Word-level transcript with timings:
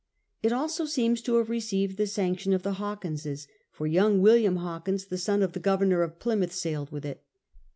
It 0.41 0.51
also 0.51 0.85
seems 0.87 1.21
to 1.21 1.35
have 1.35 1.47
received 1.51 1.97
the 1.97 2.07
sanction 2.07 2.53
of 2.53 2.63
the 2.63 2.73
Hawkinses, 2.81 3.47
for 3.71 3.85
young 3.85 4.19
William 4.19 4.55
Hawkins, 4.55 5.05
the 5.05 5.17
son 5.19 5.43
of 5.43 5.53
the 5.53 5.59
Governor 5.59 6.01
of 6.01 6.17
Plymouth, 6.17 6.53
sailed 6.53 6.91
with 6.91 7.05
it. 7.05 7.23